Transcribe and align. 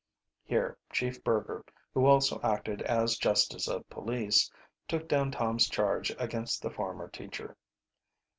Here 0.43 0.79
Chief 0.91 1.23
Burger, 1.23 1.63
who 1.93 2.07
also 2.07 2.41
acted 2.41 2.81
as 2.81 3.17
justice 3.19 3.67
of 3.67 3.87
police, 3.87 4.49
took 4.87 5.07
down 5.07 5.29
Tom's 5.29 5.69
charge 5.69 6.11
against 6.17 6.63
the 6.63 6.71
former 6.71 7.07
teacher. 7.07 7.55